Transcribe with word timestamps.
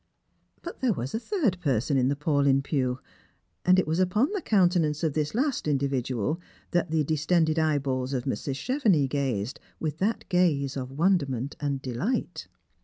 But 0.63 0.79
there 0.81 0.93
waa 0.93 1.03
a 1.03 1.19
third 1.19 1.59
person 1.61 1.95
in 1.95 2.07
the 2.07 2.15
Paulyn 2.15 2.63
pew, 2.63 2.97
and 3.63 3.77
it 3.77 3.85
was 3.85 3.99
upon 3.99 4.31
the 4.31 4.41
counte 4.41 4.79
nance 4.79 5.03
of 5.03 5.13
this 5.13 5.35
last 5.35 5.67
individual 5.67 6.41
that 6.71 6.89
the 6.89 7.03
distented 7.03 7.59
eyeballs 7.59 8.11
of 8.11 8.23
Mrs. 8.23 8.55
Chevenix 8.55 9.07
gazed 9.09 9.59
with 9.79 9.99
that 9.99 10.27
gaze 10.27 10.75
of 10.75 10.89
wonderment 10.97 11.55
and 11.59 11.83
delight. 11.83 12.47